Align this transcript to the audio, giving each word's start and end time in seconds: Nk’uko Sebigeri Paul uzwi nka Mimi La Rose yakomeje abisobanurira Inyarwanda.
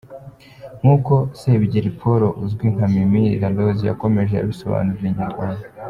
Nk’uko 0.79 1.13
Sebigeri 1.39 1.89
Paul 1.99 2.21
uzwi 2.43 2.65
nka 2.73 2.85
Mimi 2.95 3.23
La 3.41 3.49
Rose 3.55 3.83
yakomeje 3.85 4.33
abisobanurira 4.37 5.09
Inyarwanda. 5.11 5.65